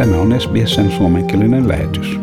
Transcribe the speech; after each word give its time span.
Tämä 0.00 0.16
on 0.16 0.40
SBSn 0.40 0.90
suomenkielinen 0.90 1.68
lähetys. 1.68 2.20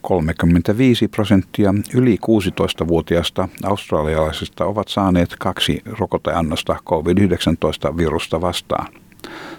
35 0.00 1.08
prosenttia 1.08 1.74
yli 1.94 2.16
16-vuotiaista 2.16 3.48
australialaisista 3.64 4.64
ovat 4.64 4.88
saaneet 4.88 5.36
kaksi 5.38 5.82
rokoteannosta 5.98 6.76
COVID-19-virusta 6.86 8.40
vastaan. 8.40 8.86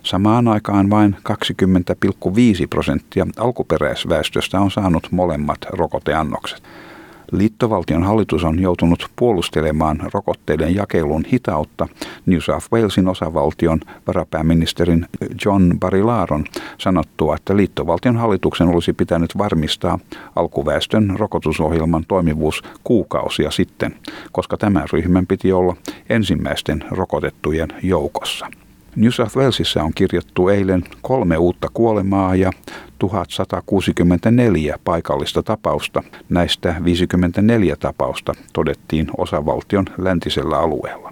Samaan 0.04 0.48
aikaan 0.48 0.90
vain 0.90 1.16
20,5 1.30 2.68
prosenttia 2.70 3.28
alkuperäisväestöstä 3.38 4.60
on 4.60 4.72
saanut 4.72 5.08
molemmat 5.12 5.60
rokoteannokset. 5.70 6.64
Liittovaltion 7.32 8.04
hallitus 8.04 8.44
on 8.44 8.60
joutunut 8.60 9.10
puolustelemaan 9.16 10.00
rokotteiden 10.14 10.76
jakelun 10.76 11.26
hitautta 11.34 11.88
New 12.26 12.40
South 12.40 12.68
Walesin 12.74 13.08
osavaltion 13.08 13.80
varapääministerin 14.08 15.06
John 15.46 15.80
Barilaaron 15.80 16.46
sanottua, 16.78 17.36
että 17.36 17.58
liittovaltion 17.58 18.18
hallituksen 18.18 18.68
olisi 18.68 18.94
pitänyt 18.94 19.38
varmistaa 19.38 20.00
alkuväestön 20.36 21.16
rokotusohjelman 21.20 22.06
toimivuus 22.08 22.64
kuukausia 22.84 23.52
sitten, 23.52 23.96
koska 24.32 24.58
tämän 24.58 24.88
ryhmän 24.94 25.28
piti 25.28 25.52
olla 25.52 25.76
ensimmäisten 26.10 26.84
rokotettujen 26.92 27.70
joukossa. 27.84 28.48
New 29.00 29.12
South 29.12 29.38
Walesissa 29.38 29.84
on 29.84 29.92
kirjattu 29.96 30.50
eilen 30.50 30.84
kolme 31.02 31.38
uutta 31.38 31.68
kuolemaa 31.74 32.36
ja 32.36 32.52
1164 32.98 34.80
paikallista 34.84 35.44
tapausta. 35.44 36.04
Näistä 36.30 36.76
54 36.84 37.76
tapausta 37.76 38.34
todettiin 38.54 39.08
osavaltion 39.18 39.86
läntisellä 39.98 40.60
alueella. 40.60 41.10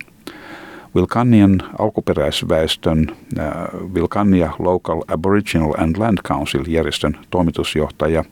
Wilcannian 0.96 1.62
alkuperäisväestön 1.80 3.08
uh, 3.10 3.94
Wilcannia 3.94 4.52
Local 4.60 5.02
Aboriginal 5.08 5.74
and 5.78 5.96
Land 5.98 6.18
Council 6.28 6.64
järjestön 6.68 7.18
toimitusjohtaja 7.30 8.24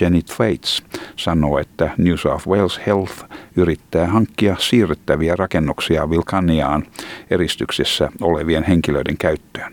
Jenny 0.00 0.20
Thwaites 0.22 0.82
sanoo, 1.16 1.58
että 1.58 1.90
New 1.98 2.14
South 2.14 2.48
Wales 2.48 2.80
Health 2.86 3.24
yrittää 3.56 4.06
hankkia 4.06 4.56
siirrettäviä 4.58 5.36
rakennuksia 5.36 6.06
Wilcanniaan 6.06 6.82
eristyksessä 7.30 8.10
olevien 8.20 8.64
henkilöiden 8.64 9.18
käyttöön. 9.18 9.72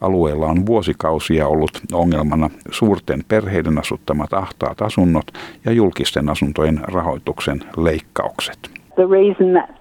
Alueella 0.00 0.46
on 0.46 0.66
vuosikausia 0.66 1.48
ollut 1.48 1.80
ongelmana 1.92 2.50
suurten 2.70 3.24
perheiden 3.28 3.78
asuttamat 3.78 4.32
ahtaat 4.32 4.82
asunnot 4.82 5.26
ja 5.64 5.72
julkisten 5.72 6.28
asuntojen 6.28 6.80
rahoituksen 6.82 7.60
leikkaukset. 7.76 8.58
The 8.94 9.06
reason 9.10 9.52
that 9.52 9.75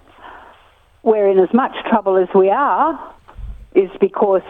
we're 1.06 1.30
in 1.30 1.40
as 1.40 1.54
much 1.54 1.72
trouble 1.88 2.18
as 2.18 2.28
we 2.36 2.50
are 2.50 3.16
is 3.76 3.90
because 4.02 4.42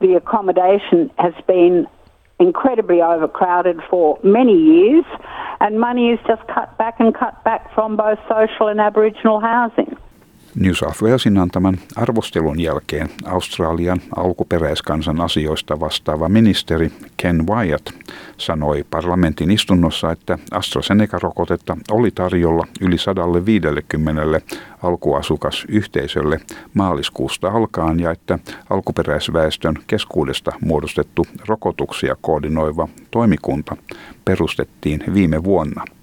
the 0.00 0.14
accommodation 0.14 1.10
has 1.18 1.34
been 1.46 1.86
incredibly 2.40 3.00
overcrowded 3.00 3.80
for 3.88 4.18
many 4.24 4.56
years 4.56 5.04
and 5.60 5.78
money 5.78 6.10
is 6.10 6.18
just 6.26 6.44
cut 6.48 6.76
back 6.78 6.98
and 6.98 7.14
cut 7.14 7.42
back 7.44 7.72
from 7.74 7.96
both 7.96 8.18
social 8.28 8.66
and 8.68 8.80
Aboriginal 8.80 9.40
housing. 9.40 9.96
New 10.54 10.72
South 10.72 11.02
Walesin 11.02 11.38
antaman 11.38 11.78
arvostelun 11.96 12.60
jälkeen 12.60 13.08
Australian 13.24 14.00
alkuperäiskansan 14.16 15.20
asioista 15.20 15.80
vastaava 15.80 16.28
ministeri 16.28 16.92
Ken 17.16 17.46
Wyatt 17.46 17.90
sanoi 18.36 18.84
parlamentin 18.90 19.50
istunnossa, 19.50 20.12
että 20.12 20.38
AstraZeneca-rokotetta 20.50 21.76
oli 21.90 22.10
tarjolla 22.10 22.66
yli 22.80 22.98
150 22.98 24.40
alkuasukasyhteisölle 24.82 26.40
maaliskuusta 26.74 27.48
alkaen 27.48 28.00
ja 28.00 28.10
että 28.10 28.38
alkuperäisväestön 28.70 29.74
keskuudesta 29.86 30.52
muodostettu 30.60 31.26
rokotuksia 31.46 32.16
koordinoiva 32.20 32.88
toimikunta 33.10 33.76
perustettiin 34.24 35.04
viime 35.14 35.44
vuonna– 35.44 35.84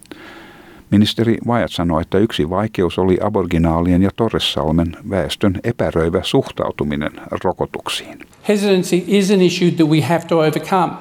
Ministeri 0.92 1.38
Wyatt 1.48 1.72
sanoi, 1.72 2.02
että 2.02 2.18
yksi 2.18 2.50
vaikeus 2.50 3.00
oli 3.00 3.17
aborginaalien 3.22 4.04
ja 4.04 4.10
Torressalmen 4.16 4.98
väestön 5.10 5.60
epäröivä 5.64 6.23
suhtautuminen 6.23 7.11
rokotuksiin. 7.44 8.20
Hesitancy 8.48 9.04
is 9.08 9.32
an 9.32 9.42
issue 9.42 9.72
that 9.72 9.88
we 9.88 10.02
have 10.02 10.26
to 10.28 10.39
overcome. 10.39 10.94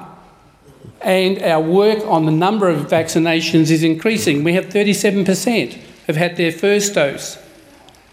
And 1.01 1.37
our 1.53 1.65
work 1.65 1.99
on 2.05 2.23
the 2.23 2.31
number 2.31 2.69
of 2.69 2.77
vaccinations 2.77 3.71
is 3.71 3.83
increasing. 3.83 4.45
We 4.45 4.53
have 4.53 4.67
37% 4.67 5.77
have 6.07 6.19
had 6.19 6.35
their 6.35 6.51
first 6.51 6.95
dose. 6.95 7.37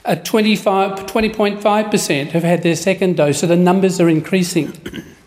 At 0.04 0.24
20.5% 0.24 2.30
have 2.32 2.44
had 2.44 2.62
their 2.62 2.76
second 2.76 3.16
dose, 3.16 3.38
so 3.38 3.46
the 3.46 3.56
numbers 3.56 4.00
are 4.00 4.10
increasing. 4.10 4.72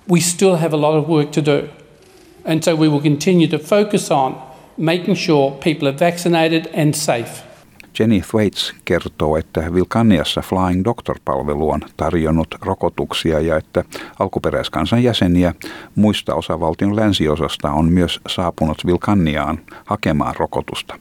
We 0.08 0.22
still 0.22 0.56
have 0.56 0.74
a 0.74 0.78
lot 0.78 0.98
of 0.98 1.10
work 1.10 1.32
to 1.32 1.42
do. 1.42 1.70
And 2.46 2.64
so 2.64 2.76
we 2.76 2.88
will 2.88 3.02
continue 3.02 3.48
to 3.48 3.60
focus 3.60 4.12
on 4.12 4.36
making 4.78 5.16
sure 5.16 5.56
people 5.64 5.88
are 5.88 5.98
vaccinated 6.00 6.66
and 6.82 6.94
safe. 6.94 7.44
Jenny 8.00 8.22
Thwaites 8.22 8.74
kertoo, 8.86 9.38
että 9.38 9.74
Vilkanniassa 9.74 10.42
Flying 10.42 10.84
Doctor-palvelu 10.84 11.70
on 11.70 11.82
tarjonnut 11.98 12.48
rokotuksia 12.62 13.40
ja 13.40 13.58
että 13.58 13.84
alkuperäiskansan 14.20 15.04
jäseniä 15.04 15.54
muista 15.96 16.36
osavaltion 16.36 16.96
länsiosasta 16.96 17.72
on 17.72 17.92
myös 17.92 18.20
saapunut 18.28 18.86
Vilkanniaan 18.86 19.60
hakemaan 19.86 20.36
rokotusta. 20.36 21.00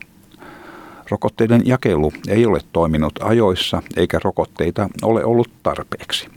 Rokotteiden 1.11 1.63
jakelu 1.65 2.13
ei 2.29 2.47
ole 2.47 2.61
toiminut 2.73 3.13
ajoissa 3.23 3.83
eikä 3.97 4.21
rokotteita 4.25 4.89
ole 5.03 5.25
ollut 5.25 5.51
tarpeeksi. 5.63 6.36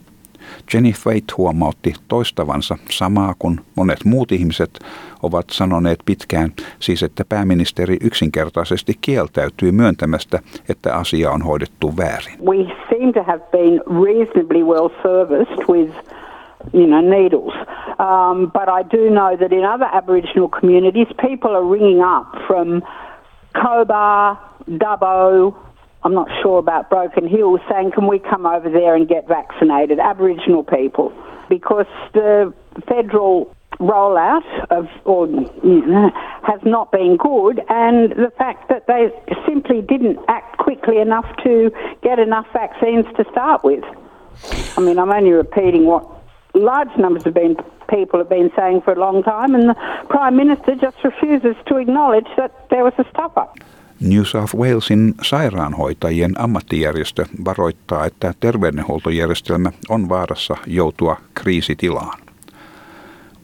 Jenny 0.74 0.92
Thwaite 0.92 1.34
huomautti 1.38 1.94
toistavansa 2.08 2.76
samaa 2.90 3.34
kuin 3.38 3.60
monet 3.76 4.04
muut 4.04 4.32
ihmiset 4.32 4.70
ovat 5.22 5.44
sanoneet 5.50 5.98
pitkään, 6.06 6.50
siis 6.78 7.02
että 7.02 7.24
pääministeri 7.28 7.96
yksinkertaisesti 8.00 8.94
kieltäytyy 9.00 9.72
myöntämästä, 9.72 10.38
että 10.68 10.96
asia 10.96 11.30
on 11.30 11.42
hoidettu 11.42 11.96
väärin. 11.96 12.38
We 12.46 12.56
seem 12.90 13.12
to 13.12 13.22
have 13.22 13.42
been 13.52 13.80
reasonably 13.86 14.64
well 14.64 14.88
serviced 15.02 15.66
with 15.68 15.92
you 16.72 16.86
know, 16.86 17.00
needles. 17.00 17.52
Um, 17.98 18.50
but 18.52 18.68
I 18.68 18.82
do 18.82 19.10
know 19.10 19.36
that 19.36 19.52
in 19.52 19.64
other 19.64 19.88
Aboriginal 19.92 20.48
communities, 20.48 21.06
people 21.18 21.50
are 21.50 21.64
ringing 21.64 22.00
up 22.00 22.26
from 22.46 22.82
Cobar, 23.54 24.38
Dubbo, 24.68 25.54
I'm 26.02 26.14
not 26.14 26.28
sure 26.42 26.58
about 26.58 26.88
Broken 26.88 27.28
Hill, 27.28 27.58
saying, 27.68 27.92
can 27.92 28.06
we 28.06 28.18
come 28.18 28.46
over 28.46 28.70
there 28.70 28.94
and 28.94 29.06
get 29.06 29.28
vaccinated, 29.28 29.98
Aboriginal 29.98 30.64
people? 30.64 31.12
Because 31.48 31.86
the 32.14 32.54
federal 32.88 33.54
rollout 33.78 34.44
of 34.70 34.88
or 35.04 35.26
has 36.42 36.60
not 36.64 36.92
been 36.92 37.16
good, 37.16 37.60
and 37.68 38.12
the 38.12 38.32
fact 38.36 38.68
that 38.68 38.86
they 38.86 39.10
simply 39.46 39.80
didn't 39.82 40.18
act 40.28 40.58
quickly 40.58 40.98
enough 40.98 41.26
to 41.44 41.70
get 42.02 42.18
enough 42.18 42.46
vaccines 42.52 43.06
to 43.16 43.24
start 43.30 43.64
with. 43.64 43.84
I 44.76 44.80
mean, 44.80 44.98
I'm 44.98 45.10
only 45.10 45.32
repeating 45.32 45.86
what 45.86 46.06
large 46.54 46.94
numbers 46.98 47.26
of 47.26 47.36
people 47.88 48.18
have 48.18 48.28
been 48.28 48.50
saying 48.56 48.82
for 48.82 48.92
a 48.92 48.98
long 48.98 49.22
time, 49.22 49.54
and 49.54 49.70
the 49.70 49.74
Prime 50.08 50.36
Minister 50.36 50.74
just 50.74 50.96
refuses 51.04 51.56
to 51.66 51.76
acknowledge 51.76 52.28
that 52.36 52.68
there 52.70 52.84
was 52.84 52.94
a 52.98 53.04
stuff 53.10 53.36
up. 53.36 53.58
New 54.00 54.22
South 54.22 54.56
Walesin 54.56 55.14
sairaanhoitajien 55.22 56.40
ammattijärjestö 56.40 57.26
varoittaa, 57.44 58.06
että 58.06 58.34
terveydenhuoltojärjestelmä 58.40 59.72
on 59.88 60.08
vaarassa 60.08 60.56
joutua 60.66 61.16
kriisitilaan. 61.34 62.18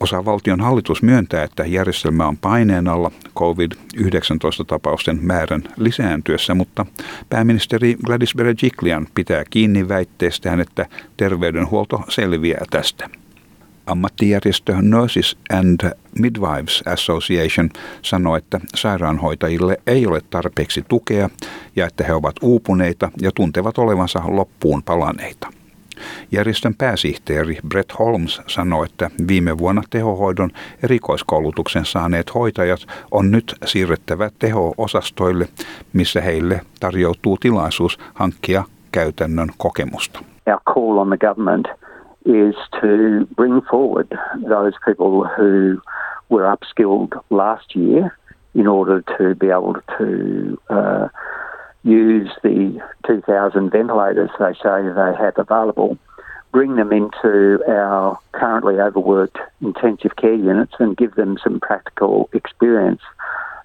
Osa 0.00 0.24
valtion 0.24 0.60
hallitus 0.60 1.02
myöntää, 1.02 1.42
että 1.42 1.66
järjestelmä 1.66 2.26
on 2.26 2.36
paineen 2.36 2.88
alla 2.88 3.10
COVID-19-tapausten 3.34 5.18
määrän 5.22 5.62
lisääntyessä, 5.76 6.54
mutta 6.54 6.86
pääministeri 7.28 7.96
Gladys 8.04 8.34
Berejiklian 8.36 9.06
pitää 9.14 9.44
kiinni 9.50 9.88
väitteestään, 9.88 10.60
että 10.60 10.86
terveydenhuolto 11.16 12.02
selviää 12.08 12.64
tästä. 12.70 13.10
Ammattijärjestö 13.86 14.74
Nurses 14.82 15.36
and 15.52 15.90
Midwives 16.18 16.82
Association 16.86 17.70
sanoi, 18.02 18.38
että 18.38 18.60
sairaanhoitajille 18.74 19.76
ei 19.86 20.06
ole 20.06 20.20
tarpeeksi 20.30 20.84
tukea 20.88 21.30
ja 21.76 21.86
että 21.86 22.04
he 22.04 22.14
ovat 22.14 22.36
uupuneita 22.42 23.10
ja 23.20 23.30
tuntevat 23.32 23.78
olevansa 23.78 24.22
loppuun 24.26 24.82
palaneita. 24.82 25.48
Järjestön 26.32 26.74
pääsihteeri 26.74 27.58
Brett 27.68 27.98
Holmes 27.98 28.40
sanoi, 28.46 28.86
että 28.86 29.10
viime 29.28 29.58
vuonna 29.58 29.82
tehohoidon 29.90 30.50
erikoiskoulutuksen 30.82 31.84
saaneet 31.84 32.34
hoitajat 32.34 32.80
on 33.10 33.30
nyt 33.30 33.54
siirrettävä 33.64 34.30
teho-osastoille, 34.38 35.48
missä 35.92 36.20
heille 36.20 36.60
tarjoutuu 36.80 37.36
tilaisuus 37.36 37.98
hankkia 38.14 38.64
käytännön 38.92 39.48
kokemusta. 39.58 40.18
Our 40.46 40.60
call 40.74 40.98
on 40.98 41.08
the 41.08 41.28
government 41.28 41.85
is 42.26 42.54
to 42.80 43.26
bring 43.36 43.60
forward 43.62 44.12
those 44.36 44.74
people 44.84 45.24
who 45.24 45.80
were 46.28 46.42
upskilled 46.42 47.12
last 47.30 47.74
year 47.76 48.16
in 48.54 48.66
order 48.66 49.02
to 49.18 49.34
be 49.34 49.48
able 49.48 49.76
to 49.98 50.60
uh, 50.68 51.08
use 51.84 52.30
the 52.42 52.80
2,000 53.06 53.70
ventilators 53.70 54.30
they 54.38 54.52
say 54.54 54.82
they 54.82 55.14
have 55.16 55.38
available 55.38 55.96
bring 56.52 56.76
them 56.76 56.90
into 56.90 57.60
our 57.68 58.18
currently 58.32 58.80
overworked 58.80 59.38
intensive 59.60 60.16
care 60.16 60.34
units 60.34 60.72
and 60.78 60.96
give 60.96 61.14
them 61.14 61.38
some 61.44 61.60
practical 61.60 62.28
experience 62.32 63.02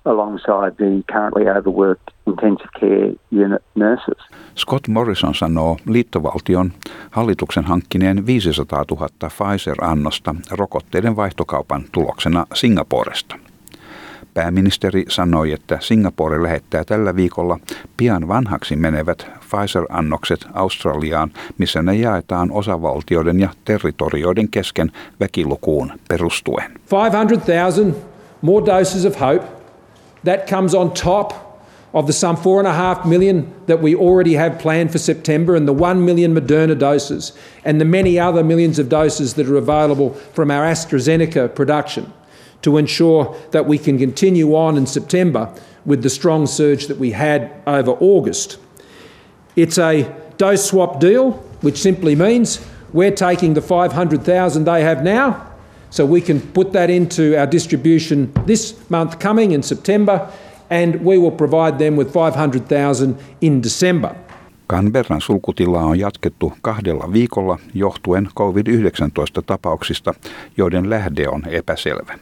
alongside 0.05 0.75
the 0.77 1.03
currently 1.11 1.49
overworked 1.49 2.13
intensive 2.27 2.69
care 2.79 3.13
unit 3.45 3.63
nurses. 3.75 4.17
Scott 4.55 4.87
Morrison 4.87 5.35
sanoo 5.35 5.77
liittovaltion 5.85 6.71
hallituksen 7.11 7.65
hankkineen 7.65 8.25
500 8.25 8.85
000 8.91 9.07
Pfizer-annosta 9.23 10.35
rokotteiden 10.51 11.15
vaihtokaupan 11.15 11.83
tuloksena 11.91 12.45
Singaporesta. 12.53 13.35
Pääministeri 14.33 15.05
sanoi, 15.09 15.51
että 15.51 15.77
Singapore 15.79 16.43
lähettää 16.43 16.83
tällä 16.83 17.15
viikolla 17.15 17.59
pian 17.97 18.27
vanhaksi 18.27 18.75
menevät 18.75 19.27
Pfizer-annokset 19.39 20.47
Australiaan, 20.53 21.31
missä 21.57 21.81
ne 21.81 21.95
jaetaan 21.95 22.51
osavaltioiden 22.51 23.39
ja 23.39 23.49
territorioiden 23.65 24.49
kesken 24.49 24.91
väkilukuun 25.19 25.91
perustuen. 26.07 26.71
500,000 26.91 27.93
more 28.41 28.65
doses 28.65 29.05
of 29.05 29.19
hope. 29.21 29.60
That 30.23 30.47
comes 30.47 30.73
on 30.73 30.93
top 30.93 31.47
of 31.93 32.07
the 32.07 32.13
some 32.13 32.37
four 32.37 32.59
and 32.59 32.67
a 32.67 32.73
half 32.73 33.05
million 33.05 33.53
that 33.65 33.81
we 33.81 33.95
already 33.95 34.33
have 34.35 34.59
planned 34.59 34.91
for 34.91 34.97
September 34.97 35.55
and 35.55 35.67
the 35.67 35.73
one 35.73 36.05
million 36.05 36.33
Moderna 36.33 36.77
doses 36.77 37.33
and 37.65 37.81
the 37.81 37.85
many 37.85 38.17
other 38.17 38.43
millions 38.43 38.79
of 38.79 38.87
doses 38.87 39.33
that 39.33 39.47
are 39.47 39.57
available 39.57 40.13
from 40.33 40.51
our 40.51 40.63
AstraZeneca 40.63 41.53
production 41.53 42.13
to 42.61 42.77
ensure 42.77 43.35
that 43.51 43.65
we 43.65 43.77
can 43.77 43.97
continue 43.97 44.55
on 44.55 44.77
in 44.77 44.85
September 44.85 45.53
with 45.85 46.03
the 46.03 46.09
strong 46.09 46.45
surge 46.47 46.87
that 46.87 46.97
we 46.97 47.11
had 47.11 47.51
over 47.67 47.91
August. 47.91 48.57
It's 49.55 49.77
a 49.77 50.15
dose 50.37 50.65
swap 50.65 50.99
deal, 50.99 51.31
which 51.61 51.77
simply 51.77 52.15
means 52.15 52.65
we're 52.93 53.11
taking 53.11 53.53
the 53.53 53.61
500,000 53.61 54.63
they 54.63 54.83
have 54.83 55.03
now, 55.03 55.50
so 55.91 56.05
we 56.05 56.21
can 56.21 56.41
put 56.53 56.71
that 56.71 56.89
into 56.89 57.21
our 57.39 57.51
distribution 57.51 58.29
this 58.45 58.81
month 58.89 59.19
coming 59.23 59.53
in 59.53 59.63
September, 59.63 60.19
and 60.69 60.95
we 60.95 61.17
will 61.17 61.31
provide 61.31 61.77
them 61.77 61.97
with 61.97 62.13
500,000 62.13 63.15
in 63.41 63.63
December. 63.63 64.11
Canberran 64.67 65.21
sulkutilaa 65.21 65.83
on 65.83 65.99
jatkettu 65.99 66.53
kahdella 66.61 67.13
viikolla 67.13 67.59
johtuen 67.73 68.29
COVID-19-tapauksista, 68.39 70.13
joiden 70.57 70.89
lähde 70.89 71.29
on 71.29 71.43
epäselvä. 71.49 72.19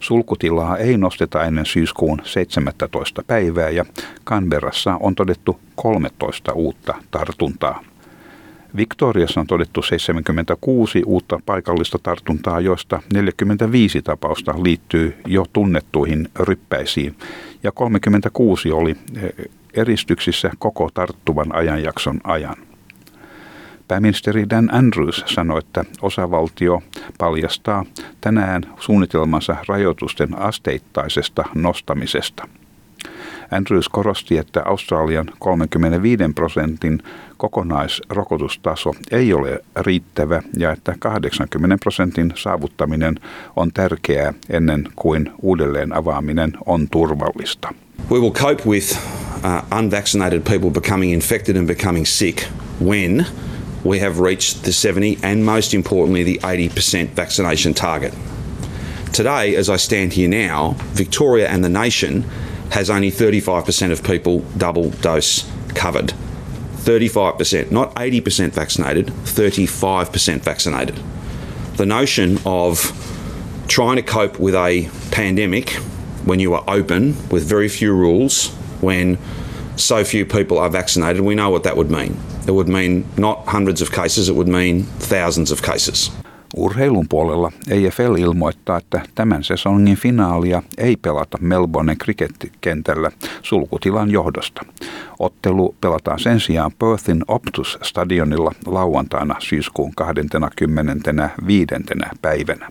Sulkutilaa 0.00 0.76
ei 0.76 0.96
nosteta 0.96 1.44
ennen 1.44 1.66
syyskuun 1.66 2.20
17. 2.24 3.22
päivää 3.26 3.70
ja 3.70 3.84
Canberrassa 4.26 4.96
on 5.00 5.14
todettu 5.14 5.60
13 5.74 6.52
uutta 6.52 6.94
tartuntaa. 7.10 7.89
Victoriassa 8.76 9.40
on 9.40 9.46
todettu 9.46 9.82
76 9.82 11.02
uutta 11.06 11.40
paikallista 11.46 11.98
tartuntaa, 12.02 12.60
joista 12.60 13.02
45 13.12 14.02
tapausta 14.02 14.62
liittyy 14.62 15.16
jo 15.26 15.44
tunnettuihin 15.52 16.28
ryppäisiin 16.40 17.16
ja 17.62 17.72
36 17.72 18.72
oli 18.72 18.96
eh, 19.16 19.32
eristyksissä 19.74 20.50
koko 20.58 20.90
tarttuvan 20.94 21.54
ajanjakson 21.54 22.20
ajan. 22.24 22.56
Pääministeri 23.88 24.50
Dan 24.50 24.74
Andrews 24.74 25.22
sanoi, 25.26 25.58
että 25.58 25.84
osavaltio 26.02 26.82
paljastaa 27.18 27.84
tänään 28.20 28.62
suunnitelmansa 28.80 29.56
rajoitusten 29.68 30.38
asteittaisesta 30.38 31.44
nostamisesta. 31.54 32.48
Andrews 33.50 33.88
korosti, 33.88 34.38
että 34.38 34.62
Australian 34.64 35.26
35 35.38 36.22
prosentin 36.34 37.02
kokonaisrokotustaso 37.36 38.94
ei 39.10 39.32
ole 39.32 39.64
riittävä 39.76 40.42
ja 40.56 40.72
että 40.72 40.94
80 40.98 41.76
prosentin 41.80 42.32
saavuttaminen 42.36 43.14
on 43.56 43.72
tärkeää 43.72 44.34
ennen 44.50 44.88
kuin 44.96 45.30
uudelleen 45.42 45.92
avaaminen 45.92 46.52
on 46.66 46.88
turvallista. 46.88 47.74
We 48.10 48.18
will 48.18 48.30
cope 48.30 48.62
with 48.66 48.98
uh, 49.44 49.78
unvaccinated 49.78 50.40
people 50.40 50.70
becoming 50.70 51.12
infected 51.12 51.56
and 51.56 51.66
becoming 51.66 52.06
sick 52.06 52.42
when 52.84 53.26
we 53.86 54.00
have 54.00 54.20
reached 54.20 54.62
the 54.62 54.72
70 54.72 55.26
and 55.26 55.42
most 55.44 55.74
importantly 55.74 56.24
the 56.24 56.38
80% 56.42 57.16
vaccination 57.16 57.74
target. 57.74 58.14
Today, 59.16 59.56
as 59.56 59.68
I 59.68 59.78
stand 59.78 60.12
here 60.12 60.28
now, 60.28 60.76
Victoria 60.94 61.48
and 61.48 61.64
the 61.64 61.68
nation 61.68 62.24
has 62.70 62.90
only 62.90 63.10
35% 63.10 63.92
of 63.92 64.02
people 64.02 64.40
double 64.56 64.90
dose 64.90 65.50
covered. 65.74 66.14
35%, 66.76 67.70
not 67.70 67.94
80% 67.94 68.52
vaccinated, 68.52 69.06
35% 69.06 70.40
vaccinated. 70.40 70.96
The 71.76 71.86
notion 71.86 72.38
of 72.46 72.96
trying 73.68 73.96
to 73.96 74.02
cope 74.02 74.38
with 74.38 74.54
a 74.54 74.88
pandemic 75.10 75.70
when 76.24 76.40
you 76.40 76.54
are 76.54 76.64
open 76.68 77.16
with 77.28 77.44
very 77.44 77.68
few 77.68 77.94
rules, 77.94 78.48
when 78.80 79.18
so 79.76 80.04
few 80.04 80.26
people 80.26 80.58
are 80.58 80.70
vaccinated, 80.70 81.22
we 81.22 81.34
know 81.34 81.50
what 81.50 81.64
that 81.64 81.76
would 81.76 81.90
mean. 81.90 82.18
It 82.46 82.52
would 82.52 82.68
mean 82.68 83.06
not 83.16 83.46
hundreds 83.46 83.80
of 83.82 83.92
cases, 83.92 84.28
it 84.28 84.34
would 84.34 84.48
mean 84.48 84.84
thousands 84.84 85.50
of 85.50 85.62
cases. 85.62 86.10
Urheilun 86.56 87.06
puolella 87.08 87.52
EFL 87.68 88.14
ilmoittaa, 88.18 88.76
että 88.76 89.00
tämän 89.14 89.44
sesongin 89.44 89.96
finaalia 89.96 90.62
ei 90.78 90.96
pelata 90.96 91.38
Melbourne 91.40 91.96
cricket-kentällä 91.96 93.10
sulkutilan 93.42 94.10
johdosta. 94.10 94.62
Ottelu 95.18 95.74
pelataan 95.80 96.18
sen 96.18 96.40
sijaan 96.40 96.72
Perthin 96.78 97.24
Optus-stadionilla 97.28 98.52
lauantaina 98.66 99.36
syyskuun 99.38 99.92
25. 99.94 101.66
päivänä. 102.22 102.68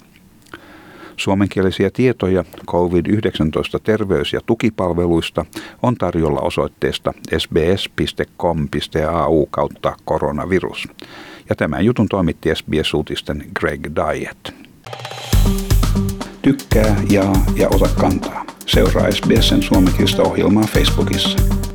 Suomenkielisiä 1.18 1.90
tietoja 1.94 2.44
COVID-19 2.68 3.80
terveys- 3.84 4.34
ja 4.34 4.40
tukipalveluista 4.46 5.46
on 5.84 5.96
tarjolla 5.96 6.40
osoitteesta 6.40 7.14
sbs.com.au 7.38 8.56
kautta 9.46 9.96
koronavirus. 10.06 10.88
Ja 11.50 11.56
tämän 11.56 11.86
jutun 11.86 12.10
toimitti 12.10 12.50
SBS-uutisten 12.56 13.44
Greg 13.60 13.84
Diet. 13.84 14.56
Tykkää, 16.42 17.04
jaa 17.10 17.46
ja 17.56 17.70
ota 17.70 17.90
kantaa. 18.00 18.46
Seuraa 18.66 19.12
SBSn 19.12 19.62
suomenkielistä 19.62 20.22
ohjelmaa 20.22 20.64
Facebookissa. 20.64 21.69